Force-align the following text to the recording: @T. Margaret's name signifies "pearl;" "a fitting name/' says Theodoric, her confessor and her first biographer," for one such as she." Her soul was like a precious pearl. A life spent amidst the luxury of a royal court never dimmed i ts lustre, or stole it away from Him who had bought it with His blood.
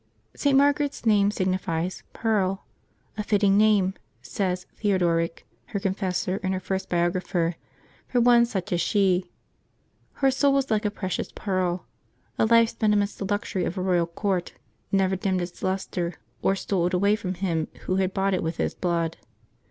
@T. 0.35 0.51
Margaret's 0.51 1.05
name 1.05 1.29
signifies 1.29 2.01
"pearl;" 2.11 2.65
"a 3.19 3.23
fitting 3.23 3.55
name/' 3.55 3.93
says 4.23 4.65
Theodoric, 4.77 5.45
her 5.67 5.79
confessor 5.79 6.39
and 6.41 6.55
her 6.55 6.59
first 6.59 6.89
biographer," 6.89 7.53
for 8.07 8.19
one 8.19 8.47
such 8.47 8.73
as 8.73 8.81
she." 8.81 9.29
Her 10.13 10.31
soul 10.31 10.53
was 10.53 10.71
like 10.71 10.85
a 10.85 10.89
precious 10.89 11.31
pearl. 11.35 11.85
A 12.39 12.47
life 12.47 12.69
spent 12.69 12.95
amidst 12.95 13.19
the 13.19 13.27
luxury 13.31 13.63
of 13.63 13.77
a 13.77 13.81
royal 13.83 14.07
court 14.07 14.53
never 14.91 15.15
dimmed 15.15 15.39
i 15.43 15.45
ts 15.45 15.61
lustre, 15.61 16.15
or 16.41 16.55
stole 16.55 16.87
it 16.87 16.95
away 16.95 17.15
from 17.15 17.35
Him 17.35 17.67
who 17.81 17.97
had 17.97 18.11
bought 18.11 18.33
it 18.33 18.41
with 18.41 18.57
His 18.57 18.73
blood. 18.73 19.17